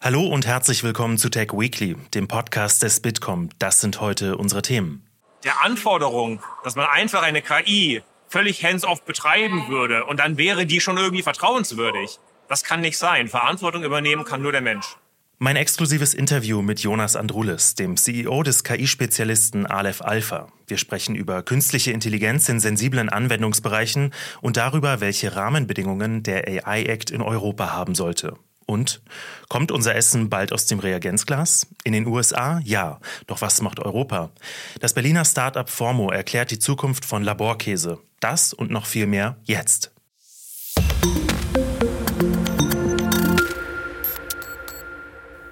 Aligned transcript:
Hallo 0.00 0.28
und 0.28 0.46
herzlich 0.46 0.84
willkommen 0.84 1.18
zu 1.18 1.28
Tech 1.28 1.48
Weekly, 1.52 1.96
dem 2.14 2.28
Podcast 2.28 2.84
des 2.84 3.00
Bitkom. 3.00 3.48
Das 3.58 3.80
sind 3.80 4.00
heute 4.00 4.36
unsere 4.36 4.62
Themen. 4.62 5.04
Der 5.42 5.64
Anforderung, 5.64 6.40
dass 6.62 6.76
man 6.76 6.86
einfach 6.86 7.22
eine 7.22 7.42
KI 7.42 8.04
völlig 8.28 8.64
hands-off 8.64 9.04
betreiben 9.04 9.66
würde 9.66 10.04
und 10.04 10.20
dann 10.20 10.38
wäre 10.38 10.66
die 10.66 10.80
schon 10.80 10.98
irgendwie 10.98 11.24
vertrauenswürdig. 11.24 12.20
Das 12.46 12.62
kann 12.62 12.80
nicht 12.80 12.96
sein. 12.96 13.26
Verantwortung 13.26 13.82
übernehmen 13.82 14.24
kann 14.24 14.40
nur 14.40 14.52
der 14.52 14.60
Mensch. 14.60 14.86
Mein 15.38 15.56
exklusives 15.56 16.14
Interview 16.14 16.62
mit 16.62 16.78
Jonas 16.78 17.16
Andrulis, 17.16 17.74
dem 17.74 17.96
CEO 17.96 18.44
des 18.44 18.62
KI-Spezialisten 18.62 19.66
Aleph 19.66 20.00
Alpha. 20.00 20.46
Wir 20.68 20.78
sprechen 20.78 21.16
über 21.16 21.42
künstliche 21.42 21.90
Intelligenz 21.90 22.48
in 22.48 22.60
sensiblen 22.60 23.08
Anwendungsbereichen 23.08 24.14
und 24.42 24.56
darüber, 24.56 25.00
welche 25.00 25.34
Rahmenbedingungen 25.34 26.22
der 26.22 26.46
AI 26.46 26.84
Act 26.84 27.10
in 27.10 27.20
Europa 27.20 27.72
haben 27.72 27.96
sollte. 27.96 28.36
Und 28.70 29.00
kommt 29.48 29.72
unser 29.72 29.94
Essen 29.94 30.28
bald 30.28 30.52
aus 30.52 30.66
dem 30.66 30.78
Reagenzglas? 30.78 31.66
In 31.84 31.94
den 31.94 32.06
USA? 32.06 32.60
Ja. 32.64 33.00
Doch 33.26 33.40
was 33.40 33.62
macht 33.62 33.80
Europa? 33.80 34.30
Das 34.78 34.92
Berliner 34.92 35.24
Startup 35.24 35.68
Formo 35.70 36.10
erklärt 36.10 36.50
die 36.50 36.58
Zukunft 36.58 37.06
von 37.06 37.22
Laborkäse. 37.24 37.98
Das 38.20 38.52
und 38.52 38.70
noch 38.70 38.84
viel 38.84 39.06
mehr 39.06 39.38
jetzt. 39.44 39.90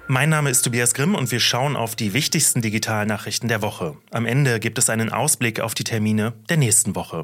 Mein 0.05 0.29
Name 0.29 0.51
ist 0.51 0.61
Tobias 0.61 0.93
Grimm 0.93 1.15
und 1.15 1.31
wir 1.31 1.39
schauen 1.39 1.75
auf 1.75 1.95
die 1.95 2.13
wichtigsten 2.13 2.61
Digitalnachrichten 2.61 3.49
der 3.49 3.63
Woche. 3.63 3.97
Am 4.11 4.27
Ende 4.27 4.59
gibt 4.59 4.77
es 4.77 4.91
einen 4.91 5.11
Ausblick 5.11 5.59
auf 5.59 5.73
die 5.73 5.83
Termine 5.83 6.33
der 6.49 6.57
nächsten 6.57 6.95
Woche. 6.95 7.23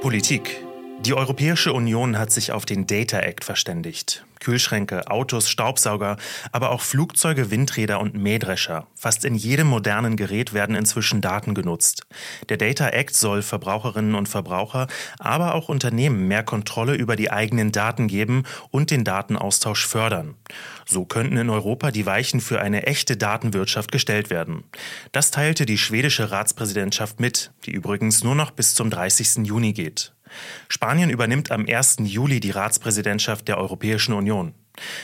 Politik. 0.00 0.64
Die 1.04 1.14
Europäische 1.14 1.72
Union 1.72 2.16
hat 2.16 2.30
sich 2.30 2.52
auf 2.52 2.64
den 2.64 2.86
Data 2.86 3.18
Act 3.18 3.44
verständigt. 3.44 4.24
Kühlschränke, 4.42 5.10
Autos, 5.10 5.48
Staubsauger, 5.48 6.16
aber 6.50 6.70
auch 6.70 6.82
Flugzeuge, 6.82 7.50
Windräder 7.50 8.00
und 8.00 8.14
Mähdrescher. 8.14 8.88
Fast 8.94 9.24
in 9.24 9.34
jedem 9.34 9.68
modernen 9.68 10.16
Gerät 10.16 10.52
werden 10.52 10.76
inzwischen 10.76 11.20
Daten 11.20 11.54
genutzt. 11.54 12.06
Der 12.48 12.56
Data 12.56 12.88
Act 12.88 13.14
soll 13.14 13.40
Verbraucherinnen 13.42 14.14
und 14.14 14.28
Verbraucher, 14.28 14.88
aber 15.18 15.54
auch 15.54 15.68
Unternehmen 15.68 16.28
mehr 16.28 16.42
Kontrolle 16.42 16.94
über 16.94 17.16
die 17.16 17.30
eigenen 17.30 17.72
Daten 17.72 18.08
geben 18.08 18.42
und 18.70 18.90
den 18.90 19.04
Datenaustausch 19.04 19.86
fördern. 19.86 20.34
So 20.86 21.04
könnten 21.04 21.36
in 21.36 21.48
Europa 21.48 21.90
die 21.90 22.04
Weichen 22.04 22.40
für 22.40 22.60
eine 22.60 22.86
echte 22.86 23.16
Datenwirtschaft 23.16 23.92
gestellt 23.92 24.28
werden. 24.28 24.64
Das 25.12 25.30
teilte 25.30 25.66
die 25.66 25.78
schwedische 25.78 26.30
Ratspräsidentschaft 26.30 27.20
mit, 27.20 27.52
die 27.64 27.70
übrigens 27.70 28.24
nur 28.24 28.34
noch 28.34 28.50
bis 28.50 28.74
zum 28.74 28.90
30. 28.90 29.46
Juni 29.46 29.72
geht. 29.72 30.12
Spanien 30.68 31.10
übernimmt 31.10 31.50
am 31.50 31.66
1. 31.66 31.96
Juli 32.04 32.40
die 32.40 32.50
Ratspräsidentschaft 32.50 33.48
der 33.48 33.58
Europäischen 33.58 34.14
Union. 34.14 34.31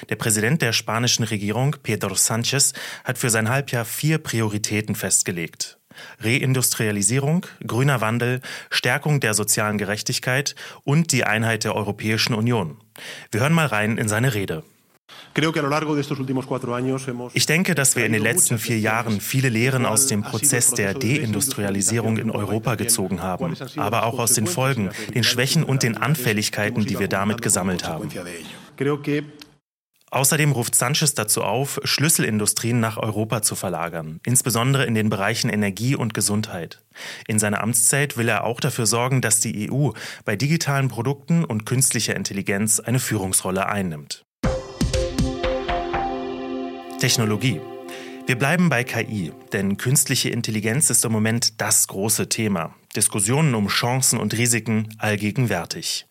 Der 0.09 0.17
Präsident 0.17 0.63
der 0.63 0.73
spanischen 0.73 1.25
Regierung, 1.25 1.77
Pedro 1.83 2.15
Sánchez, 2.15 2.75
hat 3.05 3.19
für 3.19 3.31
sein 3.31 3.49
Halbjahr 3.49 3.85
vier 3.85 4.19
Prioritäten 4.19 4.95
festgelegt. 4.95 5.79
Reindustrialisierung, 6.21 7.47
grüner 7.67 8.01
Wandel, 8.01 8.41
Stärkung 8.71 9.21
der 9.21 9.35
sozialen 9.35 9.79
Gerechtigkeit 9.79 10.55
und 10.85 11.13
die 11.13 11.25
Einheit 11.25 11.65
der 11.65 11.75
Europäischen 11.75 12.35
Union. 12.35 12.79
Wir 13.31 13.41
hören 13.41 13.53
mal 13.53 13.67
rein 13.67 13.99
in 13.99 14.09
seine 14.09 14.35
Rede. 14.35 14.65
Ich 17.35 17.47
denke, 17.47 17.75
dass 17.75 17.97
wir 17.97 18.07
in 18.07 18.13
den 18.13 18.23
letzten 18.23 18.59
vier 18.59 18.79
Jahren 18.79 19.21
viele 19.21 19.49
Lehren 19.49 19.87
aus 19.87 20.07
dem 20.07 20.23
Prozess 20.23 20.73
der 20.73 20.95
Deindustrialisierung 20.95 22.17
in 22.17 22.31
Europa 22.31 22.75
gezogen 22.75 23.23
haben, 23.23 23.55
aber 23.77 24.05
auch 24.05 24.19
aus 24.19 24.33
den 24.33 24.47
Folgen, 24.47 24.91
den 25.15 25.25
Schwächen 25.25 25.63
und 25.63 25.83
den 25.83 25.97
Anfälligkeiten, 25.97 26.85
die 26.85 26.99
wir 26.99 27.09
damit 27.09 27.43
gesammelt 27.43 27.87
haben. 27.87 28.11
Außerdem 30.11 30.53
ruft 30.53 30.75
Sanchez 30.75 31.15
dazu 31.15 31.43
auf, 31.43 31.81
Schlüsselindustrien 31.85 32.81
nach 32.81 32.97
Europa 32.97 33.43
zu 33.43 33.55
verlagern, 33.55 34.21
insbesondere 34.25 34.87
in 34.87 34.95
den 34.95 35.11
Bereichen 35.11 35.51
Energie 35.51 35.95
und 35.95 36.15
Gesundheit. 36.15 36.83
In 37.27 37.39
seiner 37.39 37.63
Amtszeit 37.63 38.17
will 38.17 38.29
er 38.29 38.45
auch 38.45 38.61
dafür 38.61 38.87
sorgen, 38.87 39.21
dass 39.21 39.41
die 39.41 39.71
EU 39.71 39.91
bei 40.25 40.35
digitalen 40.35 40.89
Produkten 40.89 41.45
und 41.45 41.67
künstlicher 41.67 42.17
Intelligenz 42.17 42.81
eine 42.81 43.01
Führungsrolle 43.01 43.67
einnimmt. 43.67 44.25
Technologie. 46.99 47.61
Wir 48.27 48.37
bleiben 48.37 48.69
bei 48.69 48.83
KI, 48.83 49.33
denn 49.53 49.77
künstliche 49.77 50.31
Intelligenz 50.31 50.91
ist 50.91 51.05
im 51.05 51.13
Moment 51.13 51.61
das 51.61 51.87
große 51.87 52.29
Thema. 52.29 52.75
Diskussionen 52.95 53.55
um 53.55 53.69
Chancen 53.69 54.19
und 54.19 54.37
Risiken 54.37 54.89
allgegenwärtig. 54.99 56.07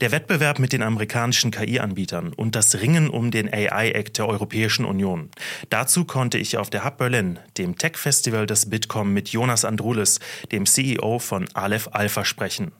Der 0.00 0.10
Wettbewerb 0.10 0.58
mit 0.58 0.72
den 0.72 0.82
amerikanischen 0.82 1.50
KI-Anbietern 1.50 2.32
und 2.32 2.56
das 2.56 2.80
Ringen 2.80 3.10
um 3.10 3.30
den 3.30 3.52
AI-Act 3.52 4.18
der 4.18 4.26
Europäischen 4.26 4.86
Union. 4.86 5.30
Dazu 5.68 6.06
konnte 6.06 6.38
ich 6.38 6.56
auf 6.56 6.70
der 6.70 6.84
Hub 6.84 6.96
Berlin, 6.96 7.38
dem 7.58 7.76
Tech-Festival 7.76 8.46
des 8.46 8.70
Bitkom, 8.70 9.12
mit 9.12 9.28
Jonas 9.28 9.66
Andrulis, 9.66 10.18
dem 10.50 10.64
CEO 10.64 11.18
von 11.18 11.46
Aleph 11.52 11.90
Alpha, 11.92 12.24
sprechen. 12.24 12.72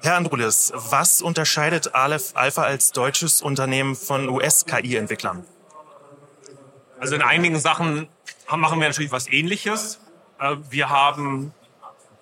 Herr 0.00 0.16
Andrulis, 0.16 0.72
was 0.74 1.20
unterscheidet 1.22 1.94
Aleph 1.94 2.32
Alpha 2.34 2.62
als 2.62 2.92
deutsches 2.92 3.42
Unternehmen 3.42 3.94
von 3.94 4.28
US-KI-Entwicklern? 4.28 5.44
Also 7.00 7.14
in 7.14 7.22
einigen 7.22 7.58
Sachen 7.58 8.08
machen 8.48 8.80
wir 8.80 8.88
natürlich 8.88 9.12
was 9.12 9.30
Ähnliches. 9.30 10.00
Äh, 10.38 10.56
wir 10.70 10.88
haben 10.88 11.52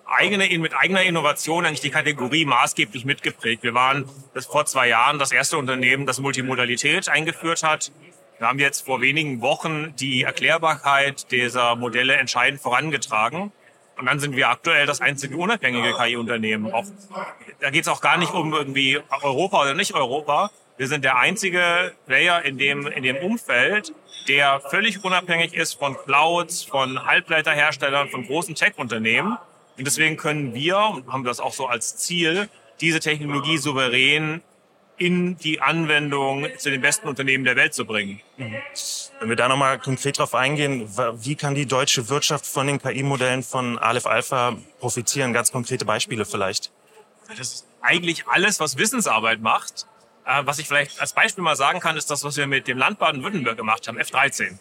eigene, 0.05 0.57
mit 0.59 0.75
eigener 0.75 1.03
Innovation 1.03 1.65
eigentlich 1.65 1.81
die 1.81 1.89
Kategorie 1.89 2.45
maßgeblich 2.45 3.05
mitgeprägt. 3.05 3.63
Wir 3.63 3.73
waren 3.73 4.09
bis 4.33 4.45
vor 4.45 4.65
zwei 4.65 4.87
Jahren 4.87 5.19
das 5.19 5.31
erste 5.31 5.57
Unternehmen, 5.57 6.05
das 6.05 6.19
Multimodalität 6.19 7.09
eingeführt 7.09 7.63
hat. 7.63 7.91
Wir 8.39 8.47
haben 8.47 8.59
jetzt 8.59 8.85
vor 8.85 9.01
wenigen 9.01 9.41
Wochen 9.41 9.95
die 9.95 10.23
Erklärbarkeit 10.23 11.31
dieser 11.31 11.75
Modelle 11.75 12.15
entscheidend 12.15 12.61
vorangetragen. 12.61 13.51
Und 13.97 14.07
dann 14.07 14.19
sind 14.19 14.35
wir 14.35 14.49
aktuell 14.49 14.85
das 14.87 15.01
einzige 15.01 15.37
unabhängige 15.37 15.93
KI-Unternehmen. 15.93 16.71
Da 17.59 17.69
geht 17.69 17.83
es 17.83 17.87
auch 17.87 18.01
gar 18.01 18.17
nicht 18.17 18.33
um 18.33 18.51
irgendwie 18.51 18.99
Europa 19.21 19.61
oder 19.61 19.75
nicht 19.75 19.93
Europa, 19.93 20.49
wir 20.77 20.87
sind 20.87 21.03
der 21.03 21.17
einzige 21.17 21.93
Player 22.07 22.43
in 22.43 22.57
dem, 22.57 22.87
in 22.87 23.03
dem 23.03 23.17
Umfeld, 23.17 23.93
der 24.27 24.59
völlig 24.59 25.03
unabhängig 25.03 25.53
ist 25.53 25.73
von 25.73 25.95
Clouds, 25.95 26.63
von 26.63 27.05
Halbleiterherstellern, 27.05 28.09
von 28.09 28.25
großen 28.25 28.55
Tech-Unternehmen. 28.55 29.37
Und 29.77 29.85
deswegen 29.85 30.17
können 30.17 30.53
wir, 30.53 30.77
und 30.77 31.11
haben 31.11 31.23
das 31.23 31.39
auch 31.39 31.53
so 31.53 31.67
als 31.67 31.97
Ziel, 31.97 32.49
diese 32.81 32.99
Technologie 32.99 33.57
souverän 33.57 34.41
in 34.97 35.37
die 35.37 35.59
Anwendung 35.61 36.47
zu 36.57 36.69
den 36.69 36.81
besten 36.81 37.07
Unternehmen 37.07 37.43
der 37.43 37.55
Welt 37.55 37.73
zu 37.73 37.85
bringen. 37.85 38.21
Wenn 38.37 39.29
wir 39.29 39.35
da 39.35 39.47
nochmal 39.47 39.79
konkret 39.79 40.19
drauf 40.19 40.35
eingehen, 40.35 40.87
wie 41.15 41.35
kann 41.35 41.55
die 41.55 41.65
deutsche 41.65 42.09
Wirtschaft 42.09 42.45
von 42.45 42.67
den 42.67 42.79
KI-Modellen 42.79 43.43
von 43.43 43.79
Aleph 43.79 44.05
Alpha 44.05 44.55
profitieren? 44.79 45.33
Ganz 45.33 45.51
konkrete 45.51 45.85
Beispiele 45.85 46.25
vielleicht. 46.25 46.71
Das 47.27 47.39
ist 47.39 47.67
eigentlich 47.81 48.27
alles, 48.27 48.59
was 48.59 48.77
Wissensarbeit 48.77 49.41
macht, 49.41 49.87
äh, 50.25 50.41
was 50.45 50.59
ich 50.59 50.67
vielleicht 50.67 50.99
als 50.99 51.13
Beispiel 51.13 51.43
mal 51.43 51.55
sagen 51.55 51.79
kann, 51.79 51.97
ist 51.97 52.09
das, 52.09 52.23
was 52.23 52.37
wir 52.37 52.47
mit 52.47 52.67
dem 52.67 52.77
Land 52.77 52.99
Baden-Württemberg 52.99 53.57
gemacht 53.57 53.87
haben, 53.87 53.99
F13. 53.99 54.57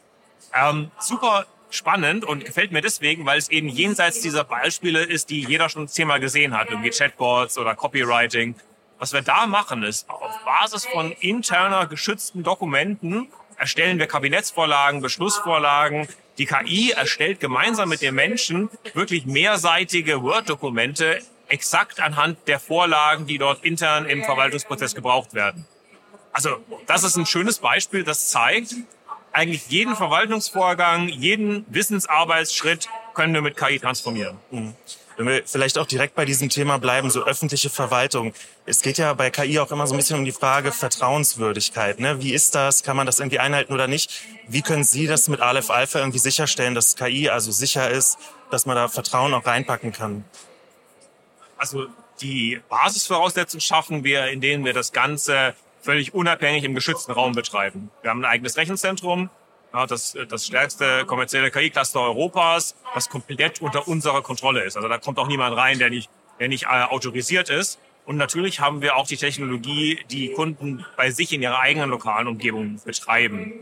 Ähm, 0.54 0.90
super 0.98 1.46
spannend 1.70 2.24
und 2.24 2.44
gefällt 2.44 2.72
mir 2.72 2.82
deswegen, 2.82 3.24
weil 3.24 3.38
es 3.38 3.48
eben 3.48 3.68
jenseits 3.68 4.20
dieser 4.20 4.44
Beispiele 4.44 5.02
ist, 5.02 5.30
die 5.30 5.40
jeder 5.42 5.68
schon 5.68 5.88
zehnmal 5.88 6.20
gesehen 6.20 6.56
hat, 6.56 6.68
irgendwie 6.68 6.90
Chatbots 6.90 7.56
oder 7.56 7.74
Copywriting. 7.74 8.54
Was 8.98 9.12
wir 9.12 9.22
da 9.22 9.46
machen, 9.46 9.82
ist 9.82 10.08
auf 10.10 10.44
Basis 10.44 10.86
von 10.86 11.12
interner 11.12 11.86
geschützten 11.86 12.42
Dokumenten 12.42 13.28
erstellen 13.62 14.00
wir 14.00 14.08
Kabinettsvorlagen, 14.08 15.00
Beschlussvorlagen. 15.00 16.08
Die 16.38 16.46
KI 16.46 16.90
erstellt 16.90 17.38
gemeinsam 17.38 17.88
mit 17.88 18.02
den 18.02 18.14
Menschen 18.14 18.68
wirklich 18.92 19.24
mehrseitige 19.24 20.22
Word-Dokumente, 20.22 21.20
exakt 21.52 22.00
anhand 22.00 22.38
der 22.48 22.58
Vorlagen, 22.58 23.26
die 23.26 23.38
dort 23.38 23.64
intern 23.64 24.06
im 24.06 24.24
Verwaltungsprozess 24.24 24.94
gebraucht 24.94 25.34
werden. 25.34 25.66
Also 26.32 26.56
das 26.86 27.04
ist 27.04 27.16
ein 27.16 27.26
schönes 27.26 27.58
Beispiel, 27.58 28.04
das 28.04 28.30
zeigt, 28.30 28.74
eigentlich 29.32 29.68
jeden 29.68 29.94
Verwaltungsvorgang, 29.94 31.08
jeden 31.08 31.66
Wissensarbeitsschritt 31.68 32.88
können 33.14 33.34
wir 33.34 33.42
mit 33.42 33.56
KI 33.56 33.78
transformieren. 33.78 34.38
Mhm. 34.50 34.74
Wenn 35.18 35.26
wir 35.26 35.42
vielleicht 35.44 35.76
auch 35.76 35.86
direkt 35.86 36.14
bei 36.14 36.24
diesem 36.24 36.48
Thema 36.48 36.78
bleiben, 36.78 37.10
so 37.10 37.22
öffentliche 37.24 37.68
Verwaltung. 37.68 38.32
Es 38.64 38.80
geht 38.80 38.96
ja 38.96 39.12
bei 39.12 39.30
KI 39.30 39.58
auch 39.58 39.70
immer 39.70 39.86
so 39.86 39.92
ein 39.92 39.98
bisschen 39.98 40.18
um 40.18 40.24
die 40.24 40.32
Frage 40.32 40.72
Vertrauenswürdigkeit. 40.72 42.00
Ne? 42.00 42.22
Wie 42.22 42.32
ist 42.32 42.54
das? 42.54 42.82
Kann 42.82 42.96
man 42.96 43.04
das 43.04 43.18
irgendwie 43.20 43.38
einhalten 43.38 43.74
oder 43.74 43.88
nicht? 43.88 44.22
Wie 44.48 44.62
können 44.62 44.84
Sie 44.84 45.06
das 45.06 45.28
mit 45.28 45.40
Aleph 45.40 45.68
Alpha 45.68 45.98
irgendwie 45.98 46.18
sicherstellen, 46.18 46.74
dass 46.74 46.96
KI 46.96 47.28
also 47.28 47.52
sicher 47.52 47.90
ist, 47.90 48.16
dass 48.50 48.64
man 48.64 48.74
da 48.74 48.88
Vertrauen 48.88 49.34
auch 49.34 49.44
reinpacken 49.44 49.92
kann? 49.92 50.24
Also 51.62 51.86
die 52.20 52.60
Basisvoraussetzungen 52.68 53.60
schaffen 53.60 54.02
wir, 54.02 54.26
indem 54.26 54.64
wir 54.64 54.72
das 54.72 54.90
Ganze 54.90 55.54
völlig 55.80 56.12
unabhängig 56.12 56.64
im 56.64 56.74
geschützten 56.74 57.12
Raum 57.12 57.34
betreiben. 57.34 57.88
Wir 58.02 58.10
haben 58.10 58.24
ein 58.24 58.24
eigenes 58.32 58.56
Rechenzentrum, 58.56 59.30
das, 59.70 60.18
das 60.28 60.48
stärkste 60.48 61.04
kommerzielle 61.06 61.52
KI-Cluster 61.52 62.00
Europas, 62.00 62.74
das 62.94 63.08
komplett 63.08 63.62
unter 63.62 63.86
unserer 63.86 64.22
Kontrolle 64.22 64.64
ist. 64.64 64.76
Also 64.76 64.88
da 64.88 64.98
kommt 64.98 65.20
auch 65.20 65.28
niemand 65.28 65.56
rein, 65.56 65.78
der 65.78 65.90
nicht, 65.90 66.10
der 66.40 66.48
nicht 66.48 66.64
äh, 66.64 66.82
autorisiert 66.82 67.48
ist. 67.48 67.78
Und 68.06 68.16
natürlich 68.16 68.58
haben 68.58 68.82
wir 68.82 68.96
auch 68.96 69.06
die 69.06 69.16
Technologie, 69.16 70.00
die 70.10 70.32
Kunden 70.32 70.84
bei 70.96 71.12
sich 71.12 71.32
in 71.32 71.42
ihrer 71.42 71.60
eigenen 71.60 71.90
lokalen 71.90 72.26
Umgebung 72.26 72.80
betreiben. 72.84 73.52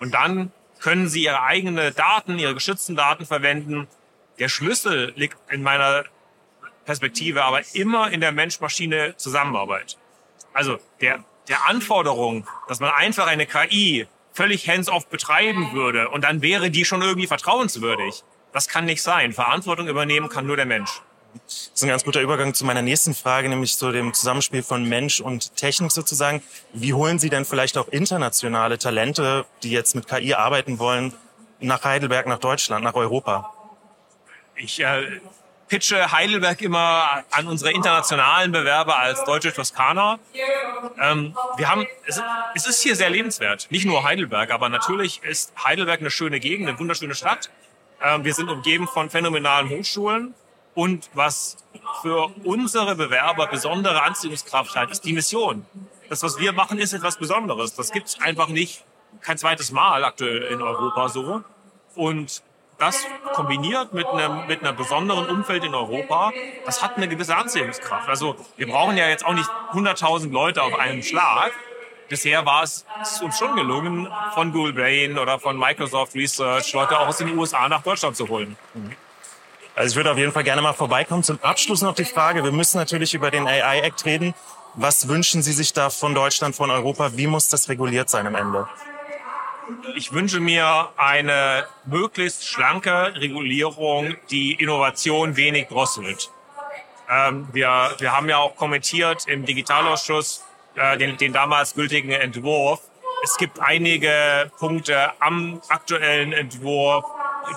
Und 0.00 0.14
dann 0.14 0.52
können 0.80 1.06
sie 1.06 1.24
ihre 1.24 1.42
eigenen 1.42 1.94
Daten, 1.94 2.38
ihre 2.38 2.54
geschützten 2.54 2.96
Daten 2.96 3.26
verwenden. 3.26 3.88
Der 4.38 4.48
Schlüssel 4.48 5.12
liegt 5.16 5.36
in 5.50 5.62
meiner 5.62 6.04
Perspektive 6.84 7.44
aber 7.44 7.60
immer 7.74 8.10
in 8.10 8.20
der 8.20 8.32
Mensch-Maschine-Zusammenarbeit. 8.32 9.96
Also 10.52 10.78
der, 11.00 11.24
der 11.48 11.68
Anforderung, 11.68 12.46
dass 12.68 12.80
man 12.80 12.90
einfach 12.90 13.26
eine 13.26 13.46
KI 13.46 14.06
völlig 14.32 14.68
hands-off 14.68 15.08
betreiben 15.08 15.72
würde 15.72 16.08
und 16.08 16.24
dann 16.24 16.42
wäre 16.42 16.70
die 16.70 16.84
schon 16.84 17.02
irgendwie 17.02 17.26
vertrauenswürdig. 17.26 18.24
Das 18.52 18.68
kann 18.68 18.84
nicht 18.84 19.02
sein. 19.02 19.32
Verantwortung 19.32 19.88
übernehmen 19.88 20.28
kann 20.28 20.46
nur 20.46 20.56
der 20.56 20.66
Mensch. 20.66 21.00
Das 21.46 21.70
ist 21.74 21.82
ein 21.82 21.88
ganz 21.88 22.04
guter 22.04 22.20
Übergang 22.20 22.52
zu 22.52 22.64
meiner 22.66 22.82
nächsten 22.82 23.14
Frage, 23.14 23.48
nämlich 23.48 23.76
zu 23.76 23.90
dem 23.90 24.12
Zusammenspiel 24.12 24.62
von 24.62 24.84
Mensch 24.84 25.20
und 25.20 25.56
Technik 25.56 25.90
sozusagen. 25.90 26.42
Wie 26.74 26.92
holen 26.92 27.18
Sie 27.18 27.30
denn 27.30 27.46
vielleicht 27.46 27.78
auch 27.78 27.88
internationale 27.88 28.78
Talente, 28.78 29.46
die 29.62 29.70
jetzt 29.70 29.94
mit 29.94 30.06
KI 30.06 30.34
arbeiten 30.34 30.78
wollen, 30.78 31.14
nach 31.60 31.84
Heidelberg, 31.84 32.26
nach 32.26 32.38
Deutschland, 32.38 32.84
nach 32.84 32.94
Europa? 32.94 33.52
Ich 34.56 34.80
äh, 34.80 35.20
pitche 35.72 36.12
Heidelberg 36.12 36.60
immer 36.60 37.24
an 37.30 37.48
unsere 37.48 37.72
internationalen 37.72 38.52
Bewerber 38.52 38.98
als 38.98 39.24
deutsche 39.24 39.54
Toskana. 39.54 40.18
Ähm, 41.00 41.34
wir 41.56 41.70
haben, 41.70 41.86
es, 42.06 42.20
es 42.54 42.66
ist 42.66 42.82
hier 42.82 42.94
sehr 42.94 43.08
lebenswert. 43.08 43.68
Nicht 43.70 43.86
nur 43.86 44.04
Heidelberg, 44.04 44.50
aber 44.50 44.68
natürlich 44.68 45.22
ist 45.22 45.54
Heidelberg 45.64 46.00
eine 46.00 46.10
schöne 46.10 46.40
Gegend, 46.40 46.68
eine 46.68 46.78
wunderschöne 46.78 47.14
Stadt. 47.14 47.48
Ähm, 48.02 48.22
wir 48.22 48.34
sind 48.34 48.50
umgeben 48.50 48.86
von 48.86 49.08
phänomenalen 49.08 49.70
Hochschulen. 49.70 50.34
Und 50.74 51.08
was 51.14 51.56
für 52.02 52.30
unsere 52.44 52.94
Bewerber 52.94 53.46
besondere 53.46 54.02
Anziehungskraft 54.02 54.76
hat, 54.76 54.90
ist 54.90 55.06
die 55.06 55.14
Mission. 55.14 55.64
Das, 56.10 56.22
was 56.22 56.38
wir 56.38 56.52
machen, 56.52 56.78
ist 56.78 56.92
etwas 56.92 57.16
Besonderes. 57.16 57.74
Das 57.76 57.92
gibt 57.92 58.08
es 58.08 58.20
einfach 58.20 58.48
nicht 58.48 58.84
kein 59.22 59.38
zweites 59.38 59.72
Mal 59.72 60.04
aktuell 60.04 60.42
in 60.42 60.60
Europa 60.60 61.08
so. 61.08 61.42
Und 61.94 62.42
das 62.78 63.06
kombiniert 63.34 63.92
mit 63.92 64.06
einem, 64.06 64.46
mit 64.46 64.60
einer 64.60 64.72
besonderen 64.72 65.26
Umfeld 65.28 65.64
in 65.64 65.74
Europa, 65.74 66.32
das 66.66 66.82
hat 66.82 66.96
eine 66.96 67.08
gewisse 67.08 67.36
Anziehungskraft. 67.36 68.08
Also 68.08 68.36
wir 68.56 68.66
brauchen 68.66 68.96
ja 68.96 69.08
jetzt 69.08 69.24
auch 69.24 69.34
nicht 69.34 69.48
100.000 69.72 70.32
Leute 70.32 70.62
auf 70.62 70.78
einen 70.78 71.02
Schlag. 71.02 71.52
Bisher 72.08 72.44
war 72.44 72.62
es 72.62 72.84
uns 73.22 73.38
schon 73.38 73.56
gelungen, 73.56 74.08
von 74.34 74.52
Google 74.52 74.72
Brain 74.74 75.18
oder 75.18 75.38
von 75.38 75.56
Microsoft 75.56 76.14
Research 76.14 76.72
Leute 76.72 76.98
auch 76.98 77.08
aus 77.08 77.18
den 77.18 77.38
USA 77.38 77.68
nach 77.68 77.82
Deutschland 77.82 78.16
zu 78.16 78.28
holen. 78.28 78.56
Also 79.74 79.92
ich 79.92 79.96
würde 79.96 80.10
auf 80.10 80.18
jeden 80.18 80.32
Fall 80.32 80.44
gerne 80.44 80.60
mal 80.60 80.74
vorbeikommen. 80.74 81.22
Zum 81.22 81.38
Abschluss 81.42 81.80
noch 81.80 81.94
die 81.94 82.04
Frage, 82.04 82.44
wir 82.44 82.52
müssen 82.52 82.76
natürlich 82.76 83.14
über 83.14 83.30
den 83.30 83.46
AI-Act 83.46 84.04
reden. 84.04 84.34
Was 84.74 85.08
wünschen 85.08 85.42
Sie 85.42 85.52
sich 85.52 85.72
da 85.72 85.90
von 85.90 86.14
Deutschland, 86.14 86.54
von 86.54 86.70
Europa? 86.70 87.16
Wie 87.16 87.26
muss 87.26 87.48
das 87.48 87.68
reguliert 87.68 88.10
sein 88.10 88.26
am 88.26 88.34
Ende? 88.34 88.68
Ich 89.94 90.12
wünsche 90.12 90.40
mir 90.40 90.88
eine 90.96 91.66
möglichst 91.84 92.46
schlanke 92.46 93.14
Regulierung, 93.14 94.16
die 94.30 94.54
Innovation 94.54 95.36
wenig 95.36 95.68
drosselt. 95.68 96.30
Ähm, 97.08 97.48
wir, 97.52 97.94
wir 97.98 98.12
haben 98.12 98.28
ja 98.28 98.38
auch 98.38 98.56
kommentiert 98.56 99.26
im 99.26 99.44
Digitalausschuss 99.44 100.44
äh, 100.74 100.96
den, 100.96 101.16
den 101.16 101.32
damals 101.32 101.74
gültigen 101.74 102.10
Entwurf. 102.10 102.80
Es 103.22 103.36
gibt 103.36 103.60
einige 103.60 104.50
Punkte 104.58 105.12
am 105.20 105.60
aktuellen 105.68 106.32
Entwurf, 106.32 107.04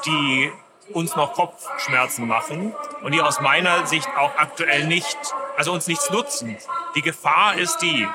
die 0.06 0.52
uns 0.94 1.16
noch 1.16 1.34
Kopfschmerzen 1.34 2.28
machen 2.28 2.76
und 3.02 3.14
die 3.14 3.22
aus 3.22 3.42
meiner 3.42 3.88
Sicht 3.88 4.08
auch 4.16 4.36
aktuell 4.38 4.86
nicht, 4.86 5.18
also 5.58 5.72
uns 5.72 5.88
nichts 5.88 6.10
nutzen. 6.12 6.58
Die 6.96 7.02
Gefahr 7.02 7.56
ist 7.56 7.80
die, 7.80 8.08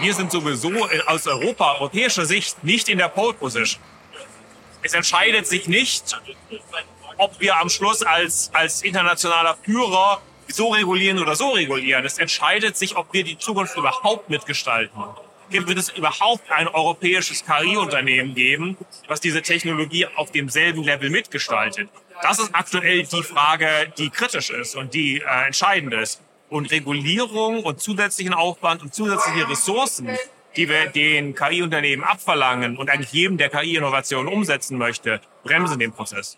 wir 0.00 0.14
sind 0.14 0.32
sowieso 0.32 0.70
aus 1.06 1.26
Europa, 1.26 1.74
europäischer 1.74 2.24
Sicht 2.24 2.62
nicht 2.64 2.88
in 2.88 2.98
der 2.98 3.08
Pole 3.08 3.34
Position. 3.34 3.82
Es 4.82 4.94
entscheidet 4.94 5.46
sich 5.46 5.68
nicht, 5.68 6.20
ob 7.18 7.38
wir 7.40 7.56
am 7.58 7.68
Schluss 7.68 8.02
als, 8.02 8.50
als 8.52 8.82
internationaler 8.82 9.56
Führer 9.62 10.20
so 10.48 10.70
regulieren 10.70 11.18
oder 11.20 11.36
so 11.36 11.50
regulieren. 11.50 12.04
Es 12.04 12.18
entscheidet 12.18 12.76
sich, 12.76 12.96
ob 12.96 13.12
wir 13.12 13.22
die 13.22 13.38
Zukunft 13.38 13.76
überhaupt 13.76 14.28
mitgestalten 14.28 15.02
wird 15.52 15.78
es 15.78 15.90
überhaupt 15.90 16.50
ein 16.50 16.68
europäisches 16.68 17.44
KI-Unternehmen 17.44 18.34
geben, 18.34 18.76
was 19.08 19.20
diese 19.20 19.42
Technologie 19.42 20.06
auf 20.06 20.32
demselben 20.32 20.82
Level 20.82 21.10
mitgestaltet? 21.10 21.88
Das 22.22 22.38
ist 22.38 22.54
aktuell 22.54 23.02
die 23.02 23.22
Frage, 23.22 23.92
die 23.98 24.10
kritisch 24.10 24.50
ist 24.50 24.76
und 24.76 24.94
die 24.94 25.20
äh, 25.20 25.46
entscheidend 25.46 25.92
ist. 25.94 26.20
Und 26.52 26.70
Regulierung 26.70 27.64
und 27.64 27.80
zusätzlichen 27.80 28.34
Aufwand 28.34 28.82
und 28.82 28.92
zusätzliche 28.94 29.48
Ressourcen, 29.48 30.10
die 30.54 30.68
wir 30.68 30.84
den 30.90 31.34
KI-Unternehmen 31.34 32.04
abverlangen 32.04 32.76
und 32.76 32.90
eigentlich 32.90 33.10
jedem, 33.10 33.38
der 33.38 33.48
KI-Innovation 33.48 34.28
umsetzen 34.28 34.76
möchte, 34.76 35.22
bremsen 35.44 35.78
den 35.78 35.92
Prozess. 35.92 36.36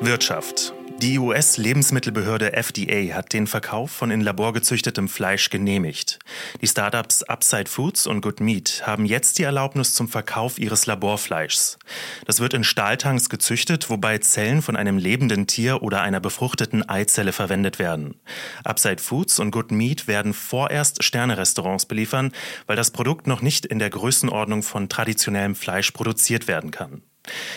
Wirtschaft. 0.00 0.73
Die 1.02 1.18
US-Lebensmittelbehörde 1.18 2.52
FDA 2.52 3.14
hat 3.14 3.32
den 3.32 3.46
Verkauf 3.46 3.90
von 3.90 4.10
in 4.10 4.20
Labor 4.20 4.52
gezüchtetem 4.52 5.08
Fleisch 5.08 5.50
genehmigt. 5.50 6.20
Die 6.62 6.68
Startups 6.68 7.22
Upside 7.24 7.68
Foods 7.68 8.06
und 8.06 8.20
Good 8.20 8.40
Meat 8.40 8.84
haben 8.86 9.04
jetzt 9.04 9.38
die 9.38 9.42
Erlaubnis 9.42 9.92
zum 9.92 10.08
Verkauf 10.08 10.58
ihres 10.58 10.86
Laborfleischs. 10.86 11.78
Das 12.26 12.40
wird 12.40 12.54
in 12.54 12.64
Stahltanks 12.64 13.28
gezüchtet, 13.28 13.90
wobei 13.90 14.18
Zellen 14.18 14.62
von 14.62 14.76
einem 14.76 14.96
lebenden 14.96 15.46
Tier 15.46 15.82
oder 15.82 16.00
einer 16.00 16.20
befruchteten 16.20 16.88
Eizelle 16.88 17.32
verwendet 17.32 17.78
werden. 17.78 18.14
Upside 18.62 19.02
Foods 19.02 19.40
und 19.40 19.50
Good 19.50 19.72
Meat 19.72 20.06
werden 20.06 20.32
vorerst 20.32 21.02
Sternerestaurants 21.02 21.86
beliefern, 21.86 22.32
weil 22.66 22.76
das 22.76 22.92
Produkt 22.92 23.26
noch 23.26 23.42
nicht 23.42 23.66
in 23.66 23.80
der 23.80 23.90
Größenordnung 23.90 24.62
von 24.62 24.88
traditionellem 24.88 25.56
Fleisch 25.56 25.90
produziert 25.90 26.46
werden 26.46 26.70
kann. 26.70 27.02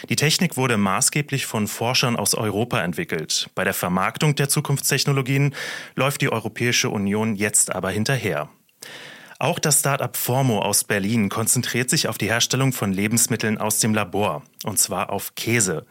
Die 0.09 0.15
Technik 0.15 0.57
wurde 0.57 0.77
maßgeblich 0.77 1.45
von 1.45 1.67
Forschern 1.67 2.15
aus 2.15 2.35
Europa 2.35 2.81
entwickelt. 2.81 3.49
Bei 3.55 3.63
der 3.63 3.73
Vermarktung 3.73 4.35
der 4.35 4.49
Zukunftstechnologien 4.49 5.53
läuft 5.95 6.21
die 6.21 6.31
Europäische 6.31 6.89
Union 6.89 7.35
jetzt 7.35 7.73
aber 7.73 7.89
hinterher. 7.89 8.49
Auch 9.39 9.59
das 9.59 9.81
Start-up 9.81 10.17
Formo 10.17 10.61
aus 10.61 10.83
Berlin 10.83 11.29
konzentriert 11.29 11.91
sich 11.91 12.07
auf 12.07 12.17
die 12.17 12.27
Herstellung 12.27 12.73
von 12.73 12.91
Lebensmitteln 12.91 13.59
aus 13.59 13.79
dem 13.79 13.93
Labor, 13.93 14.41
und 14.63 14.79
zwar 14.79 15.11
auf 15.11 15.35
Käse. 15.35 15.85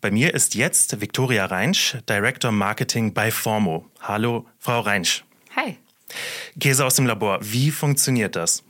Bei 0.00 0.10
mir 0.10 0.34
ist 0.34 0.56
jetzt 0.56 1.00
Viktoria 1.00 1.46
Reinsch, 1.46 1.96
Director 2.08 2.50
Marketing 2.50 3.14
bei 3.14 3.30
Formo. 3.30 3.86
Hallo, 4.00 4.46
Frau 4.58 4.80
Reinsch. 4.80 5.24
Hi. 5.54 5.76
Käse 6.58 6.84
aus 6.84 6.96
dem 6.96 7.06
Labor, 7.06 7.38
wie 7.40 7.70
funktioniert 7.70 8.34
das? 8.34 8.64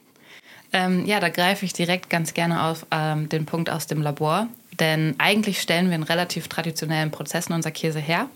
Ähm, 0.73 1.06
ja, 1.06 1.20
da 1.20 1.29
greife 1.29 1.65
ich 1.65 1.72
direkt 1.72 2.10
ganz 2.10 2.34
gerne 2.34 2.65
auf 2.65 2.87
ähm, 2.91 3.29
den 3.29 3.46
Punkt 3.46 3.70
aus 3.70 3.87
dem 3.87 4.03
Labor. 4.03 4.48
Denn 4.81 5.17
eigentlich 5.19 5.60
stellen 5.60 5.89
wir 5.89 5.96
in 5.96 6.03
relativ 6.03 6.48
traditionellen 6.48 7.10
Prozessen 7.10 7.53
unser 7.53 7.70
Käse 7.70 7.98
her. 7.98 8.29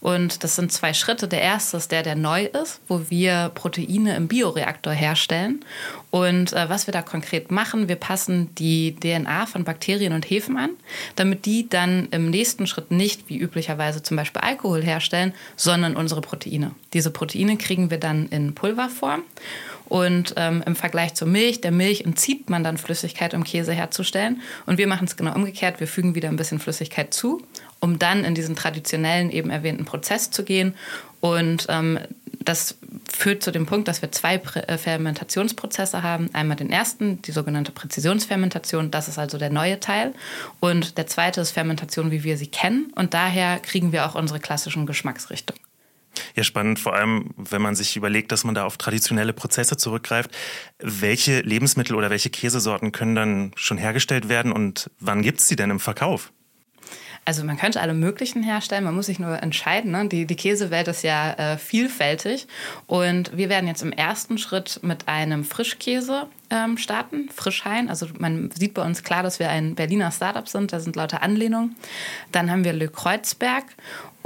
Und 0.00 0.44
das 0.44 0.54
sind 0.54 0.70
zwei 0.70 0.94
Schritte. 0.94 1.26
Der 1.26 1.40
erste 1.40 1.76
ist 1.76 1.90
der, 1.90 2.02
der 2.02 2.14
neu 2.14 2.44
ist, 2.44 2.80
wo 2.86 3.02
wir 3.08 3.50
Proteine 3.54 4.14
im 4.16 4.28
Bioreaktor 4.28 4.92
herstellen. 4.92 5.64
Und 6.10 6.52
äh, 6.52 6.68
was 6.68 6.86
wir 6.86 6.92
da 6.92 7.02
konkret 7.02 7.50
machen, 7.50 7.88
wir 7.88 7.96
passen 7.96 8.54
die 8.54 8.94
DNA 8.94 9.46
von 9.46 9.64
Bakterien 9.64 10.12
und 10.12 10.28
Hefen 10.30 10.56
an, 10.56 10.70
damit 11.16 11.46
die 11.46 11.68
dann 11.68 12.08
im 12.12 12.30
nächsten 12.30 12.66
Schritt 12.66 12.90
nicht 12.90 13.28
wie 13.28 13.36
üblicherweise 13.36 14.02
zum 14.02 14.16
Beispiel 14.16 14.40
Alkohol 14.40 14.82
herstellen, 14.82 15.34
sondern 15.56 15.96
unsere 15.96 16.20
Proteine. 16.20 16.70
Diese 16.92 17.10
Proteine 17.10 17.56
kriegen 17.56 17.90
wir 17.90 17.98
dann 17.98 18.28
in 18.28 18.54
Pulverform. 18.54 19.22
Und 19.88 20.34
ähm, 20.36 20.62
im 20.66 20.76
Vergleich 20.76 21.14
zur 21.14 21.28
Milch, 21.28 21.60
der 21.60 21.72
Milch 21.72 22.02
entzieht 22.02 22.50
man 22.50 22.62
dann 22.62 22.76
Flüssigkeit, 22.76 23.34
um 23.34 23.44
Käse 23.44 23.72
herzustellen. 23.72 24.42
Und 24.66 24.78
wir 24.78 24.86
machen 24.86 25.06
es 25.06 25.16
genau 25.16 25.34
umgekehrt. 25.34 25.80
Wir 25.80 25.86
fügen 25.86 26.14
wieder 26.14 26.28
ein 26.28 26.36
bisschen 26.36 26.58
Flüssigkeit 26.58 27.14
zu, 27.14 27.42
um 27.80 27.98
dann 27.98 28.24
in 28.24 28.34
diesen 28.34 28.54
traditionellen 28.54 29.30
eben 29.30 29.50
erwähnten 29.50 29.84
Prozess 29.84 30.30
zu 30.30 30.44
gehen. 30.44 30.74
Und 31.20 31.66
ähm, 31.68 31.98
das 32.40 32.76
führt 33.10 33.42
zu 33.42 33.50
dem 33.50 33.66
Punkt, 33.66 33.88
dass 33.88 34.02
wir 34.02 34.12
zwei 34.12 34.36
äh, 34.36 34.78
Fermentationsprozesse 34.78 36.02
haben. 36.02 36.30
Einmal 36.34 36.56
den 36.56 36.70
ersten, 36.70 37.20
die 37.22 37.32
sogenannte 37.32 37.72
Präzisionsfermentation, 37.72 38.90
das 38.90 39.08
ist 39.08 39.18
also 39.18 39.38
der 39.38 39.50
neue 39.50 39.80
Teil. 39.80 40.14
Und 40.60 40.98
der 40.98 41.06
zweite 41.06 41.40
ist 41.40 41.50
Fermentation, 41.50 42.10
wie 42.10 42.24
wir 42.24 42.36
sie 42.36 42.46
kennen. 42.46 42.92
Und 42.94 43.14
daher 43.14 43.58
kriegen 43.58 43.92
wir 43.92 44.06
auch 44.06 44.14
unsere 44.14 44.38
klassischen 44.40 44.86
Geschmacksrichtungen. 44.86 45.67
Ja, 46.34 46.44
spannend, 46.44 46.78
vor 46.78 46.94
allem, 46.94 47.30
wenn 47.36 47.62
man 47.62 47.74
sich 47.74 47.96
überlegt, 47.96 48.32
dass 48.32 48.44
man 48.44 48.54
da 48.54 48.64
auf 48.64 48.76
traditionelle 48.76 49.32
Prozesse 49.32 49.76
zurückgreift. 49.76 50.30
Welche 50.78 51.40
Lebensmittel 51.40 51.96
oder 51.96 52.10
welche 52.10 52.30
Käsesorten 52.30 52.92
können 52.92 53.14
dann 53.14 53.52
schon 53.56 53.78
hergestellt 53.78 54.28
werden 54.28 54.52
und 54.52 54.90
wann 55.00 55.22
gibt 55.22 55.40
es 55.40 55.48
sie 55.48 55.56
denn 55.56 55.70
im 55.70 55.80
Verkauf? 55.80 56.32
Also 57.28 57.44
man 57.44 57.58
könnte 57.58 57.82
alle 57.82 57.92
möglichen 57.92 58.42
herstellen, 58.42 58.84
man 58.84 58.94
muss 58.94 59.04
sich 59.04 59.18
nur 59.18 59.42
entscheiden. 59.42 59.90
Ne? 59.90 60.08
Die, 60.08 60.24
die 60.24 60.34
Käsewelt 60.34 60.88
ist 60.88 61.02
ja 61.02 61.32
äh, 61.34 61.58
vielfältig 61.58 62.46
und 62.86 63.36
wir 63.36 63.50
werden 63.50 63.66
jetzt 63.66 63.82
im 63.82 63.92
ersten 63.92 64.38
Schritt 64.38 64.80
mit 64.82 65.08
einem 65.08 65.44
Frischkäse 65.44 66.26
ähm, 66.48 66.78
starten, 66.78 67.28
Frischhain. 67.28 67.90
Also 67.90 68.06
man 68.18 68.50
sieht 68.52 68.72
bei 68.72 68.82
uns 68.82 69.02
klar, 69.02 69.22
dass 69.22 69.38
wir 69.38 69.50
ein 69.50 69.74
Berliner 69.74 70.10
Startup 70.10 70.48
sind, 70.48 70.72
da 70.72 70.80
sind 70.80 70.96
lauter 70.96 71.22
Anlehnungen. 71.22 71.76
Dann 72.32 72.50
haben 72.50 72.64
wir 72.64 72.72
Le 72.72 72.88
Kreuzberg 72.88 73.64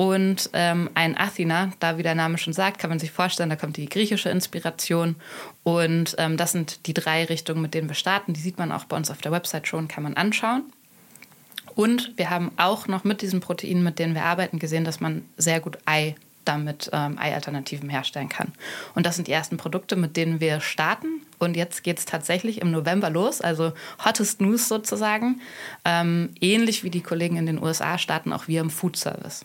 und 0.03 0.51
ähm, 0.53 0.91
ein 0.95 1.17
Athena, 1.17 1.71
da 1.79 1.97
wie 1.97 2.03
der 2.03 2.17
Name 2.17 2.37
schon 2.37 2.53
sagt, 2.53 2.81
kann 2.81 2.91
man 2.91 2.99
sich 2.99 3.13
vorstellen, 3.13 3.51
da 3.51 3.55
kommt 3.55 3.77
die 3.77 3.89
griechische 3.89 4.31
Inspiration 4.31 5.15
und 5.63 6.17
ähm, 6.19 6.37
das 6.37 6.51
sind 6.51 6.89
die 6.89 6.93
drei 6.93 7.25
Richtungen, 7.25 7.63
mit 7.63 7.73
denen 7.73 7.87
wir 7.87 7.95
starten. 7.95 8.33
Die 8.33 8.41
sieht 8.41 8.59
man 8.59 8.73
auch 8.73 8.83
bei 8.87 8.97
uns 8.97 9.13
auf 9.13 9.19
der 9.19 9.31
Website 9.31 9.69
schon, 9.69 9.87
kann 9.87 10.03
man 10.03 10.15
anschauen. 10.15 10.65
Und 11.77 12.19
wir 12.19 12.31
haben 12.31 12.51
auch 12.57 12.89
noch 12.89 13.05
mit 13.05 13.23
diesen 13.23 13.39
Proteinen, 13.39 13.85
mit 13.85 14.01
denen 14.01 14.17
wir 14.17 14.25
arbeiten, 14.25 14.59
gesehen, 14.59 14.83
dass 14.83 14.99
man 14.99 15.25
sehr 15.37 15.61
gut 15.61 15.79
Ei 15.85 16.17
damit 16.45 16.91
ähm, 16.93 17.17
Ei-Alternativen 17.17 17.89
herstellen 17.89 18.29
kann. 18.29 18.51
Und 18.97 19.07
das 19.07 19.15
sind 19.15 19.29
die 19.29 19.33
ersten 19.33 19.57
Produkte, 19.57 19.95
mit 19.95 20.17
denen 20.17 20.41
wir 20.41 20.61
starten. 20.61 21.23
Und 21.39 21.57
jetzt 21.57 21.85
geht 21.85 22.01
es 22.01 22.07
tatsächlich 22.07 22.61
im 22.61 22.73
November 22.73 23.09
los, 23.09 23.41
also 23.41 23.73
hottest 24.05 24.41
News 24.41 24.67
sozusagen. 24.67 25.41
Ähm, 25.85 26.31
ähnlich 26.41 26.83
wie 26.83 26.91
die 26.91 27.03
Kollegen 27.03 27.37
in 27.37 27.47
den 27.47 27.63
USA 27.63 27.99
starten 27.99 28.33
auch 28.33 28.49
wir 28.49 28.61
im 28.61 28.71
Food 28.71 28.97
Service. 28.97 29.45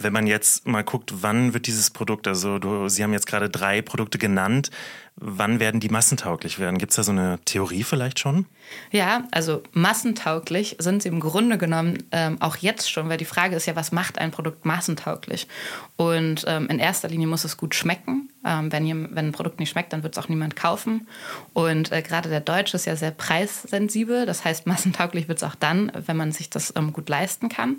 Wenn 0.00 0.12
man 0.12 0.26
jetzt 0.26 0.66
mal 0.66 0.84
guckt, 0.84 1.12
wann 1.22 1.54
wird 1.54 1.66
dieses 1.66 1.90
Produkt, 1.90 2.28
also 2.28 2.58
du, 2.58 2.88
Sie 2.88 3.02
haben 3.02 3.12
jetzt 3.12 3.26
gerade 3.26 3.50
drei 3.50 3.82
Produkte 3.82 4.18
genannt, 4.18 4.70
wann 5.16 5.58
werden 5.58 5.80
die 5.80 5.88
massentauglich 5.88 6.58
werden? 6.58 6.78
Gibt 6.78 6.90
es 6.90 6.96
da 6.96 7.02
so 7.02 7.12
eine 7.12 7.40
Theorie 7.44 7.82
vielleicht 7.82 8.20
schon? 8.20 8.46
Ja, 8.92 9.24
also 9.32 9.62
massentauglich 9.72 10.76
sind 10.78 11.02
sie 11.02 11.08
im 11.08 11.20
Grunde 11.20 11.58
genommen 11.58 12.04
ähm, 12.12 12.40
auch 12.40 12.56
jetzt 12.56 12.90
schon, 12.90 13.08
weil 13.08 13.18
die 13.18 13.24
Frage 13.24 13.56
ist 13.56 13.66
ja, 13.66 13.74
was 13.74 13.90
macht 13.90 14.18
ein 14.18 14.30
Produkt 14.30 14.64
massentauglich? 14.64 15.48
Und 15.96 16.44
ähm, 16.46 16.68
in 16.68 16.78
erster 16.78 17.08
Linie 17.08 17.26
muss 17.26 17.44
es 17.44 17.56
gut 17.56 17.74
schmecken. 17.74 18.27
Ähm, 18.48 18.72
wenn, 18.72 18.84
hier, 18.84 18.96
wenn 19.10 19.26
ein 19.26 19.32
Produkt 19.32 19.60
nicht 19.60 19.68
schmeckt, 19.68 19.92
dann 19.92 20.02
wird 20.02 20.16
es 20.16 20.24
auch 20.24 20.30
niemand 20.30 20.56
kaufen. 20.56 21.06
Und 21.52 21.92
äh, 21.92 22.00
gerade 22.00 22.30
der 22.30 22.40
Deutsche 22.40 22.76
ist 22.76 22.86
ja 22.86 22.96
sehr 22.96 23.10
preissensibel. 23.10 24.24
Das 24.24 24.44
heißt, 24.44 24.66
massentauglich 24.66 25.28
wird 25.28 25.38
es 25.38 25.44
auch 25.44 25.54
dann, 25.54 25.92
wenn 26.06 26.16
man 26.16 26.32
sich 26.32 26.48
das 26.48 26.72
ähm, 26.74 26.94
gut 26.94 27.10
leisten 27.10 27.50
kann. 27.50 27.76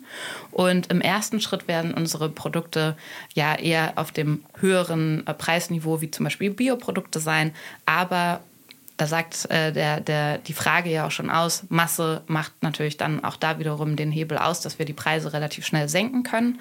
Und 0.52 0.92
im 0.92 1.02
ersten 1.02 1.42
Schritt 1.42 1.68
werden 1.68 1.96
unsere 1.96 2.30
Produkte 2.30 2.96
ja 3.34 3.56
eher 3.56 3.94
auf 3.96 4.12
dem 4.12 4.46
höheren 4.60 5.26
äh, 5.26 5.34
Preisniveau, 5.34 6.02
wie 6.02 6.12
zum 6.12 6.26
Beispiel 6.26 6.52
Bioprodukte 6.52 7.20
sein. 7.20 7.52
Aber 7.88 8.42
da 9.00 9.08
sagt 9.08 9.50
äh, 9.50 9.72
der, 9.72 10.02
der, 10.02 10.40
die 10.40 10.52
Frage 10.52 10.90
ja 10.90 11.08
auch 11.08 11.12
schon 11.12 11.30
aus, 11.30 11.64
Masse 11.70 12.22
macht 12.28 12.52
natürlich 12.62 12.98
dann 12.98 13.24
auch 13.24 13.38
da 13.38 13.58
wiederum 13.58 13.96
den 13.96 14.12
Hebel 14.12 14.38
aus, 14.38 14.60
dass 14.60 14.78
wir 14.78 14.86
die 14.86 14.94
Preise 14.94 15.32
relativ 15.32 15.66
schnell 15.66 15.88
senken 15.88 16.24
können. 16.24 16.60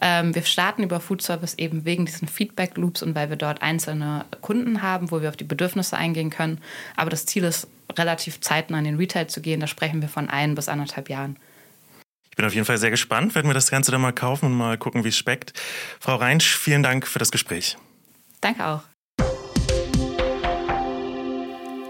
Ähm, 0.00 0.34
wir 0.34 0.42
starten 0.42 0.82
über 0.82 0.98
Food 0.98 1.22
Service 1.22 1.54
eben 1.54 1.84
wegen 1.84 2.04
diesen 2.04 2.26
Feedback 2.26 2.76
Loops 2.76 3.04
und 3.04 3.14
weil 3.14 3.30
wir 3.30 3.36
dort 3.36 3.62
einzelne 3.62 4.24
Kunden 4.40 4.82
haben, 4.82 5.12
wo 5.12 5.22
wir 5.22 5.28
auf 5.28 5.36
die 5.36 5.44
Bedürfnisse 5.44 5.96
eingehen 5.96 6.30
können. 6.30 6.60
Aber 6.96 7.08
das 7.08 7.24
Ziel 7.24 7.44
ist, 7.44 7.68
relativ 7.96 8.40
zeitnah 8.40 8.78
in 8.78 8.84
den 8.84 8.96
Retail 8.96 9.28
zu 9.28 9.40
gehen. 9.40 9.60
Da 9.60 9.68
sprechen 9.68 10.02
wir 10.02 10.08
von 10.08 10.28
ein 10.28 10.56
bis 10.56 10.68
anderthalb 10.68 11.08
Jahren. 11.08 11.38
Ich 12.28 12.36
bin 12.36 12.44
auf 12.44 12.52
jeden 12.52 12.66
Fall 12.66 12.78
sehr 12.78 12.90
gespannt, 12.90 13.36
werden 13.36 13.48
wir 13.48 13.54
das 13.54 13.70
Ganze 13.70 13.92
dann 13.92 14.00
mal 14.00 14.12
kaufen 14.12 14.46
und 14.46 14.54
mal 14.54 14.76
gucken, 14.76 15.04
wie 15.04 15.08
es 15.08 15.16
schmeckt. 15.16 15.52
Frau 16.00 16.16
Reinsch, 16.16 16.58
vielen 16.58 16.82
Dank 16.82 17.06
für 17.06 17.20
das 17.20 17.30
Gespräch. 17.30 17.78
Danke 18.40 18.66
auch. 18.66 18.82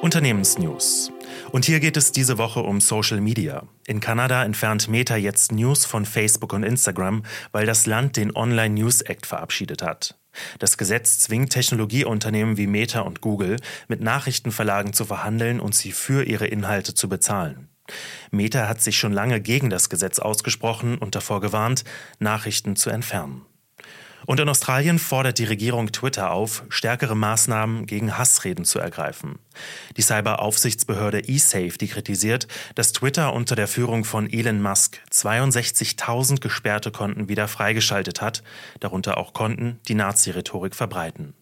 Unternehmensnews. 0.06 1.10
Und 1.50 1.64
hier 1.64 1.80
geht 1.80 1.96
es 1.96 2.12
diese 2.12 2.38
Woche 2.38 2.60
um 2.60 2.80
Social 2.80 3.20
Media. 3.20 3.64
In 3.88 3.98
Kanada 3.98 4.44
entfernt 4.44 4.86
Meta 4.86 5.16
jetzt 5.16 5.50
News 5.50 5.84
von 5.84 6.06
Facebook 6.06 6.52
und 6.52 6.62
Instagram, 6.62 7.24
weil 7.50 7.66
das 7.66 7.86
Land 7.86 8.16
den 8.16 8.32
Online 8.36 8.72
News 8.72 9.00
Act 9.00 9.26
verabschiedet 9.26 9.82
hat. 9.82 10.16
Das 10.60 10.78
Gesetz 10.78 11.18
zwingt 11.18 11.50
Technologieunternehmen 11.50 12.56
wie 12.56 12.68
Meta 12.68 13.00
und 13.00 13.20
Google, 13.20 13.56
mit 13.88 14.00
Nachrichtenverlagen 14.00 14.92
zu 14.92 15.06
verhandeln 15.06 15.58
und 15.58 15.74
sie 15.74 15.90
für 15.90 16.22
ihre 16.22 16.46
Inhalte 16.46 16.94
zu 16.94 17.08
bezahlen. 17.08 17.66
Meta 18.30 18.68
hat 18.68 18.80
sich 18.80 18.96
schon 18.96 19.12
lange 19.12 19.40
gegen 19.40 19.70
das 19.70 19.90
Gesetz 19.90 20.20
ausgesprochen 20.20 20.98
und 20.98 21.16
davor 21.16 21.40
gewarnt, 21.40 21.82
Nachrichten 22.20 22.76
zu 22.76 22.90
entfernen. 22.90 23.44
Und 24.26 24.40
in 24.40 24.48
Australien 24.48 24.98
fordert 24.98 25.38
die 25.38 25.44
Regierung 25.44 25.92
Twitter 25.92 26.32
auf, 26.32 26.64
stärkere 26.68 27.14
Maßnahmen 27.14 27.86
gegen 27.86 28.18
Hassreden 28.18 28.64
zu 28.64 28.78
ergreifen. 28.80 29.38
Die 29.96 30.02
Cyberaufsichtsbehörde 30.02 31.28
eSafety 31.28 31.86
kritisiert, 31.86 32.48
dass 32.74 32.92
Twitter 32.92 33.32
unter 33.32 33.54
der 33.54 33.68
Führung 33.68 34.04
von 34.04 34.30
Elon 34.30 34.60
Musk 34.60 35.00
62.000 35.12 36.40
gesperrte 36.40 36.90
Konten 36.90 37.28
wieder 37.28 37.46
freigeschaltet 37.46 38.20
hat, 38.20 38.42
darunter 38.80 39.16
auch 39.16 39.32
Konten, 39.32 39.78
die 39.86 39.94
Nazi-Rhetorik 39.94 40.74
verbreiten. 40.74 41.34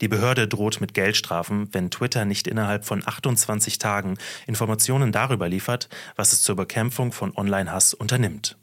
Die 0.00 0.08
Behörde 0.08 0.48
droht 0.48 0.80
mit 0.80 0.94
Geldstrafen, 0.94 1.68
wenn 1.72 1.90
Twitter 1.90 2.24
nicht 2.24 2.46
innerhalb 2.46 2.84
von 2.84 3.02
28 3.04 3.78
Tagen 3.78 4.16
Informationen 4.46 5.12
darüber 5.12 5.48
liefert, 5.48 5.88
was 6.16 6.32
es 6.32 6.42
zur 6.42 6.56
Bekämpfung 6.56 7.12
von 7.12 7.36
Online-Hass 7.36 7.92
unternimmt. 7.92 8.56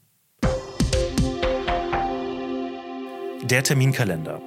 Der 3.45 3.61
Terminkalender. 3.61 4.41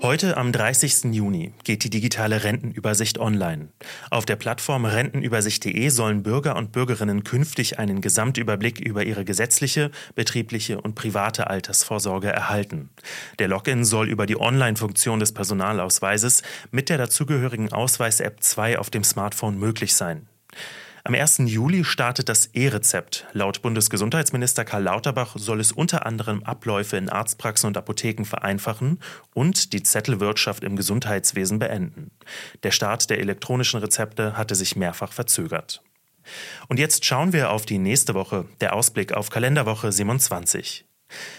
Heute 0.00 0.38
am 0.38 0.52
30. 0.52 1.12
Juni 1.12 1.52
geht 1.64 1.84
die 1.84 1.90
digitale 1.90 2.44
Rentenübersicht 2.44 3.18
online. 3.18 3.68
Auf 4.10 4.24
der 4.24 4.36
Plattform 4.36 4.86
rentenübersicht.de 4.86 5.90
sollen 5.90 6.22
Bürger 6.22 6.56
und 6.56 6.72
Bürgerinnen 6.72 7.24
künftig 7.24 7.78
einen 7.78 8.00
Gesamtüberblick 8.00 8.80
über 8.80 9.04
ihre 9.04 9.26
gesetzliche, 9.26 9.90
betriebliche 10.14 10.80
und 10.80 10.94
private 10.94 11.50
Altersvorsorge 11.50 12.28
erhalten. 12.28 12.88
Der 13.38 13.48
Login 13.48 13.84
soll 13.84 14.08
über 14.08 14.24
die 14.24 14.40
Online-Funktion 14.40 15.20
des 15.20 15.32
Personalausweises 15.32 16.42
mit 16.70 16.88
der 16.88 16.96
dazugehörigen 16.96 17.70
Ausweis-App 17.70 18.42
2 18.42 18.78
auf 18.78 18.88
dem 18.88 19.04
Smartphone 19.04 19.58
möglich 19.58 19.92
sein. 19.92 20.26
Am 21.08 21.14
1. 21.14 21.38
Juli 21.46 21.84
startet 21.84 22.28
das 22.28 22.50
E-Rezept. 22.52 23.26
Laut 23.32 23.62
Bundesgesundheitsminister 23.62 24.66
Karl 24.66 24.82
Lauterbach 24.82 25.36
soll 25.38 25.58
es 25.58 25.72
unter 25.72 26.04
anderem 26.04 26.42
Abläufe 26.42 26.98
in 26.98 27.08
Arztpraxen 27.08 27.66
und 27.66 27.78
Apotheken 27.78 28.26
vereinfachen 28.26 29.00
und 29.32 29.72
die 29.72 29.82
Zettelwirtschaft 29.82 30.62
im 30.62 30.76
Gesundheitswesen 30.76 31.58
beenden. 31.58 32.10
Der 32.62 32.72
Start 32.72 33.08
der 33.08 33.20
elektronischen 33.20 33.80
Rezepte 33.80 34.36
hatte 34.36 34.54
sich 34.54 34.76
mehrfach 34.76 35.12
verzögert. 35.12 35.82
Und 36.68 36.78
jetzt 36.78 37.06
schauen 37.06 37.32
wir 37.32 37.52
auf 37.52 37.64
die 37.64 37.78
nächste 37.78 38.12
Woche, 38.12 38.44
der 38.60 38.74
Ausblick 38.74 39.14
auf 39.14 39.30
Kalenderwoche 39.30 39.90
27. 39.90 40.87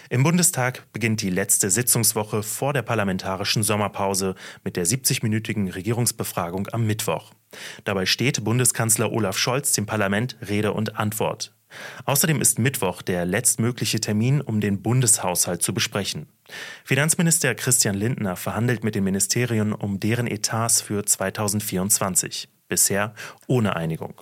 Im 0.08 0.22
Bundestag 0.22 0.92
beginnt 0.92 1.22
die 1.22 1.30
letzte 1.30 1.70
Sitzungswoche 1.70 2.42
vor 2.42 2.72
der 2.72 2.82
parlamentarischen 2.82 3.62
Sommerpause 3.62 4.34
mit 4.64 4.76
der 4.76 4.86
70-minütigen 4.86 5.72
Regierungsbefragung 5.72 6.68
am 6.72 6.86
Mittwoch. 6.86 7.32
Dabei 7.84 8.06
steht 8.06 8.44
Bundeskanzler 8.44 9.12
Olaf 9.12 9.38
Scholz 9.38 9.72
dem 9.72 9.86
Parlament 9.86 10.36
Rede 10.46 10.72
und 10.72 10.98
Antwort. 10.98 11.54
Außerdem 12.04 12.40
ist 12.40 12.58
Mittwoch 12.58 13.02
der 13.02 13.24
letztmögliche 13.24 14.00
Termin, 14.00 14.40
um 14.40 14.60
den 14.60 14.82
Bundeshaushalt 14.82 15.62
zu 15.62 15.72
besprechen. 15.72 16.26
Finanzminister 16.84 17.54
Christian 17.54 17.94
Lindner 17.94 18.36
verhandelt 18.36 18.82
mit 18.82 18.94
den 18.94 19.04
Ministerien 19.04 19.72
um 19.72 20.00
deren 20.00 20.26
Etats 20.26 20.82
für 20.82 21.04
2024. 21.04 22.48
Bisher 22.68 23.14
ohne 23.46 23.76
Einigung. 23.76 24.20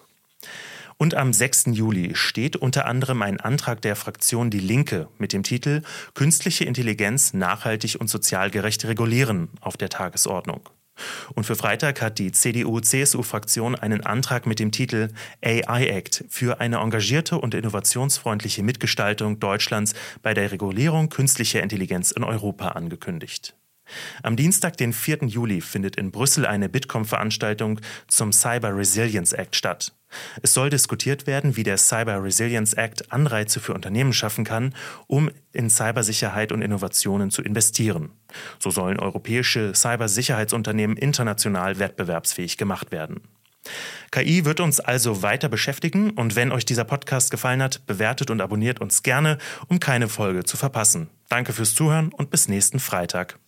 Und 1.01 1.15
am 1.15 1.33
6. 1.33 1.67
Juli 1.67 2.17
steht 2.17 2.57
unter 2.57 2.87
anderem 2.87 3.23
ein 3.23 3.39
Antrag 3.39 3.81
der 3.83 3.95
Fraktion 3.95 4.51
Die 4.51 4.59
Linke 4.59 5.09
mit 5.17 5.33
dem 5.33 5.45
Titel 5.45 5.83
Künstliche 6.15 6.65
Intelligenz 6.65 7.33
nachhaltig 7.33 8.01
und 8.01 8.11
sozial 8.11 8.51
gerecht 8.51 8.85
regulieren 8.85 9.49
auf 9.61 9.77
der 9.77 9.91
Tagesordnung. 9.91 10.69
Und 11.37 11.45
für 11.45 11.55
Freitag 11.55 12.03
hat 12.03 12.19
die 12.19 12.33
CDU-CSU-Fraktion 12.33 13.77
einen 13.77 14.05
Antrag 14.05 14.47
mit 14.47 14.59
dem 14.59 14.73
Titel 14.73 15.11
AI 15.41 15.87
Act 15.87 16.25
für 16.29 16.61
eine 16.61 16.79
engagierte 16.79 17.39
und 17.39 17.55
innovationsfreundliche 17.55 18.65
Mitgestaltung 18.65 19.39
Deutschlands 19.39 19.95
bei 20.23 20.35
der 20.35 20.51
Regulierung 20.51 21.11
künstlicher 21.11 21.63
Intelligenz 21.63 22.11
in 22.11 22.25
Europa 22.25 22.71
angekündigt. 22.71 23.55
Am 24.25 24.35
Dienstag, 24.35 24.77
den 24.77 24.93
4. 24.93 25.19
Juli, 25.27 25.61
findet 25.61 25.95
in 25.95 26.11
Brüssel 26.11 26.45
eine 26.45 26.69
Bitkom-Veranstaltung 26.69 27.81
zum 28.09 28.33
Cyber 28.33 28.77
Resilience 28.77 29.33
Act 29.33 29.55
statt. 29.55 29.93
Es 30.43 30.55
soll 30.55 30.71
diskutiert 30.71 31.27
werden, 31.27 31.57
wie 31.57 31.63
der 31.63 31.79
Cyber 31.79 32.23
Resilience 32.23 32.75
Act 32.75 33.13
Anreize 33.13 33.61
für 33.61 33.75
Unternehmen 33.75 34.13
schaffen 34.13 34.45
kann, 34.45 34.75
um 35.07 35.31
in 35.53 35.71
Cybersicherheit 35.71 36.53
und 36.53 36.63
Innovationen 36.63 37.31
zu 37.31 37.43
investieren. 37.43 38.11
So 38.59 38.71
sollen 38.71 38.99
europäische 38.99 39.75
Cybersicherheitsunternehmen 39.75 40.97
international 40.97 41.79
wettbewerbsfähig 41.79 42.57
gemacht 42.57 42.93
werden. 42.93 43.21
KI 44.11 44.45
wird 44.45 44.61
uns 44.61 44.81
also 44.81 45.23
weiter 45.23 45.49
beschäftigen 45.49 46.11
und 46.11 46.37
wenn 46.37 46.53
euch 46.53 46.65
dieser 46.65 46.85
Podcast 46.85 47.31
gefallen 47.31 47.63
hat, 47.63 47.87
bewertet 47.87 48.31
und 48.31 48.41
abonniert 48.41 48.81
uns 48.81 49.03
gerne, 49.03 49.39
um 49.69 49.81
keine 49.81 50.09
Folge 50.09 50.45
zu 50.45 50.57
verpassen. 50.57 51.11
Danke 51.29 51.53
fürs 51.53 51.75
Zuhören 51.75 52.13
und 52.13 52.31
bis 52.31 52.49
nächsten 52.49 52.81
Freitag. 52.81 53.39